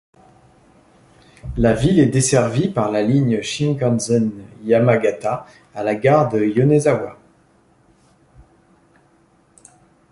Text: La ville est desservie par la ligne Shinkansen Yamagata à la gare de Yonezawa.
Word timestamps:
La 1.57 1.75
ville 1.75 1.99
est 1.99 2.07
desservie 2.07 2.69
par 2.69 2.89
la 2.91 3.03
ligne 3.03 3.43
Shinkansen 3.43 4.31
Yamagata 4.63 5.45
à 5.75 5.83
la 5.83 5.93
gare 5.93 6.29
de 6.29 6.43
Yonezawa. 6.43 7.19